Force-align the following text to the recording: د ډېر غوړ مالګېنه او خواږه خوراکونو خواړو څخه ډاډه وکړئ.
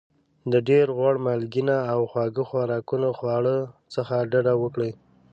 د 0.51 0.53
ډېر 0.69 0.85
غوړ 0.97 1.15
مالګېنه 1.25 1.77
او 1.93 1.99
خواږه 2.11 2.43
خوراکونو 2.49 3.09
خواړو 3.19 3.57
څخه 3.95 4.15
ډاډه 4.31 4.53
وکړئ. 4.63 4.91